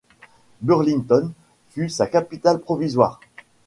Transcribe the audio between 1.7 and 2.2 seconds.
sa